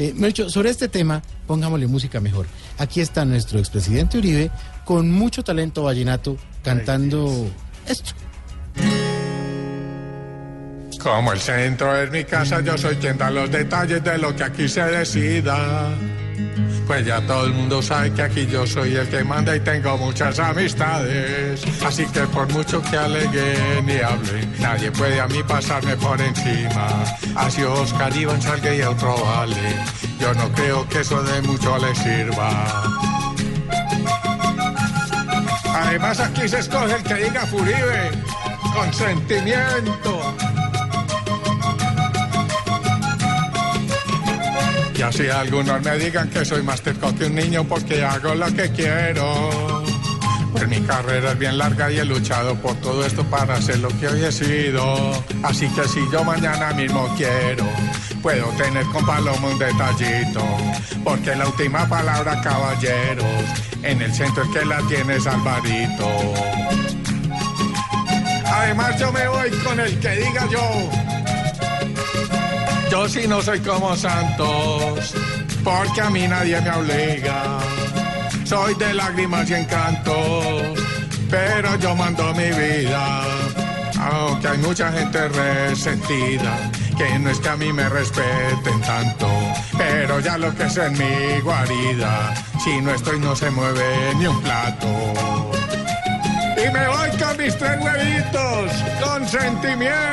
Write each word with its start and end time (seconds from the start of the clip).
Eh, 0.00 0.14
Melcho, 0.16 0.48
sobre 0.48 0.70
este 0.70 0.88
tema, 0.88 1.22
pongámosle 1.46 1.86
música 1.86 2.20
mejor. 2.20 2.46
Aquí 2.78 3.02
está 3.02 3.26
nuestro 3.26 3.58
expresidente 3.58 4.16
Uribe 4.16 4.50
con 4.86 5.10
mucho 5.10 5.44
talento 5.44 5.82
vallenato 5.82 6.38
cantando 6.62 7.50
esto. 7.86 8.12
Como 11.02 11.32
el 11.32 11.40
centro 11.40 11.96
es 11.96 12.10
mi 12.10 12.24
casa, 12.24 12.60
yo 12.60 12.76
soy 12.76 12.96
quien 12.96 13.16
da 13.16 13.30
los 13.30 13.50
detalles 13.50 14.04
de 14.04 14.18
lo 14.18 14.36
que 14.36 14.44
aquí 14.44 14.68
se 14.68 14.82
decida. 14.84 15.88
Pues 16.86 17.06
ya 17.06 17.20
todo 17.22 17.46
el 17.46 17.52
mundo 17.52 17.80
sabe 17.80 18.12
que 18.12 18.22
aquí 18.22 18.46
yo 18.46 18.66
soy 18.66 18.96
el 18.96 19.08
que 19.08 19.24
manda 19.24 19.56
y 19.56 19.60
tengo 19.60 19.96
muchas 19.96 20.38
amistades. 20.38 21.62
Así 21.84 22.04
que 22.06 22.20
por 22.22 22.52
mucho 22.52 22.82
que 22.82 22.96
aleguen 22.98 23.88
y 23.88 23.98
hablen, 24.00 24.52
nadie 24.58 24.90
puede 24.90 25.20
a 25.20 25.26
mí 25.28 25.42
pasarme 25.42 25.96
por 25.96 26.20
encima. 26.20 26.88
Así 27.34 27.62
Oscar 27.62 28.14
Iván 28.14 28.42
salga 28.42 28.74
y 28.74 28.82
otro 28.82 29.16
vale. 29.24 29.76
Yo 30.18 30.34
no 30.34 30.52
creo 30.52 30.86
que 30.88 31.00
eso 31.00 31.22
de 31.22 31.40
mucho 31.42 31.78
le 31.78 31.94
sirva. 31.94 32.82
Además 35.74 36.20
aquí 36.20 36.46
se 36.46 36.58
escoge 36.58 36.94
el 36.96 37.02
que 37.04 37.14
diga 37.14 37.46
Furibe 37.46 38.10
con 38.74 38.92
sentimiento. 38.92 40.36
Y 45.00 45.02
así 45.02 45.28
algunos 45.30 45.80
me 45.80 45.96
digan 45.96 46.28
que 46.28 46.44
soy 46.44 46.62
más 46.62 46.82
terco 46.82 47.14
que 47.14 47.24
un 47.24 47.34
niño 47.34 47.64
porque 47.64 48.04
hago 48.04 48.34
lo 48.34 48.54
que 48.54 48.70
quiero. 48.70 49.82
Pues 50.52 50.68
mi 50.68 50.78
carrera 50.82 51.32
es 51.32 51.38
bien 51.38 51.56
larga 51.56 51.90
y 51.90 52.00
he 52.00 52.04
luchado 52.04 52.54
por 52.56 52.74
todo 52.82 53.06
esto 53.06 53.24
para 53.24 53.62
ser 53.62 53.78
lo 53.78 53.88
que 53.98 54.08
hoy 54.08 54.22
he 54.22 54.30
sido. 54.30 55.24
Así 55.42 55.66
que 55.68 55.88
si 55.88 56.00
yo 56.12 56.22
mañana 56.22 56.74
mismo 56.74 57.08
quiero, 57.16 57.64
puedo 58.20 58.46
tener 58.58 58.84
con 58.88 59.06
Paloma 59.06 59.48
un 59.48 59.58
detallito. 59.58 60.44
Porque 61.02 61.34
la 61.34 61.48
última 61.48 61.88
palabra, 61.88 62.38
caballeros, 62.42 63.24
en 63.82 64.02
el 64.02 64.12
centro 64.12 64.42
es 64.42 64.50
que 64.50 64.66
la 64.66 64.82
tienes 64.86 65.26
Alvarito. 65.26 66.10
Además 68.44 69.00
yo 69.00 69.10
me 69.12 69.26
voy 69.28 69.50
con 69.64 69.80
el 69.80 69.98
que 69.98 70.10
diga 70.10 70.46
yo. 70.50 70.90
Yo 72.90 73.08
sí 73.08 73.26
no 73.28 73.40
soy 73.40 73.60
como 73.60 73.94
Santos, 73.96 75.14
porque 75.62 76.00
a 76.00 76.10
mí 76.10 76.26
nadie 76.26 76.60
me 76.60 76.70
obliga. 76.70 77.58
Soy 78.44 78.74
de 78.74 78.94
lágrimas 78.94 79.48
y 79.48 79.54
encantos, 79.54 80.80
pero 81.30 81.76
yo 81.76 81.94
mando 81.94 82.34
mi 82.34 82.48
vida. 82.50 83.22
Aunque 84.00 84.48
hay 84.48 84.58
mucha 84.58 84.90
gente 84.90 85.28
resentida, 85.28 86.70
que 86.98 87.18
no 87.20 87.30
es 87.30 87.38
que 87.38 87.48
a 87.48 87.56
mí 87.56 87.72
me 87.72 87.88
respeten 87.88 88.80
tanto, 88.80 89.28
pero 89.78 90.18
ya 90.18 90.36
lo 90.36 90.52
que 90.56 90.64
es 90.64 90.76
en 90.76 90.92
mi 90.94 91.40
guarida, 91.42 92.34
si 92.64 92.80
no 92.80 92.92
estoy 92.92 93.20
no 93.20 93.36
se 93.36 93.50
mueve 93.50 94.14
ni 94.16 94.26
un 94.26 94.40
plato. 94.42 94.88
Y 96.56 96.72
me 96.72 96.88
voy 96.88 97.10
con 97.18 97.36
mis 97.36 97.56
tres 97.56 97.78
huevitos, 97.80 98.72
con 99.00 99.28
sentimiento. 99.28 100.09